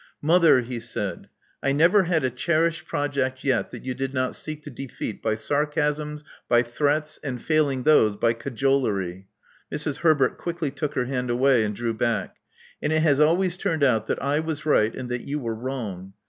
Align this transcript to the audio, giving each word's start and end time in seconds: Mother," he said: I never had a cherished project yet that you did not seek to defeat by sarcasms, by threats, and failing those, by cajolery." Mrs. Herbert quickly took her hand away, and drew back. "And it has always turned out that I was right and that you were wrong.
Mother," 0.23 0.61
he 0.61 0.79
said: 0.79 1.29
I 1.61 1.73
never 1.73 2.05
had 2.05 2.23
a 2.25 2.31
cherished 2.31 2.87
project 2.87 3.43
yet 3.43 3.69
that 3.69 3.85
you 3.85 3.93
did 3.93 4.15
not 4.15 4.33
seek 4.35 4.63
to 4.63 4.71
defeat 4.71 5.21
by 5.21 5.35
sarcasms, 5.35 6.23
by 6.49 6.63
threats, 6.63 7.19
and 7.23 7.39
failing 7.39 7.83
those, 7.83 8.15
by 8.15 8.33
cajolery." 8.33 9.27
Mrs. 9.71 9.97
Herbert 9.97 10.39
quickly 10.39 10.71
took 10.71 10.95
her 10.95 11.05
hand 11.05 11.29
away, 11.29 11.63
and 11.63 11.75
drew 11.75 11.93
back. 11.93 12.37
"And 12.81 12.91
it 12.91 13.03
has 13.03 13.19
always 13.19 13.57
turned 13.57 13.83
out 13.83 14.07
that 14.07 14.23
I 14.23 14.39
was 14.39 14.65
right 14.65 14.95
and 14.95 15.07
that 15.09 15.27
you 15.27 15.37
were 15.37 15.53
wrong. 15.53 16.13